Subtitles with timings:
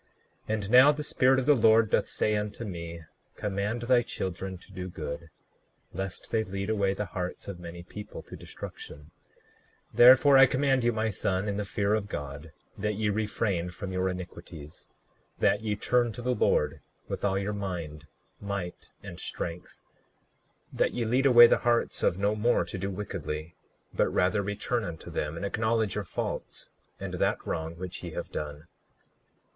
[0.49, 3.01] 39:12 And now the Spirit of the Lord doth say unto me:
[3.35, 5.29] Command thy children to do good,
[5.93, 9.11] lest they lead away the hearts of many people to destruction;
[9.93, 13.91] therefore I command you, my son, in the fear of God, that ye refrain from
[13.91, 14.87] your iniquities;
[15.37, 18.07] 39:13 That ye turn to the Lord with all your mind,
[18.39, 19.83] might, and strength;
[20.73, 23.53] that ye lead away the hearts of no more to do wickedly;
[23.93, 28.31] but rather return unto them, and acknowledge your faults and that wrong which ye have
[28.31, 28.63] done.